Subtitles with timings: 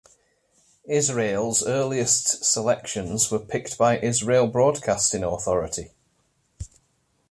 [0.89, 5.91] Israel's earliest selections were picked by the Israel Broadcasting Authority.